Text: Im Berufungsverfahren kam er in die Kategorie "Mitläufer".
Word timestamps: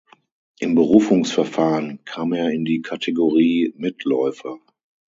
Im 0.59 0.73
Berufungsverfahren 0.73 2.03
kam 2.05 2.33
er 2.33 2.49
in 2.49 2.65
die 2.65 2.81
Kategorie 2.81 3.71
"Mitläufer". 3.77 4.57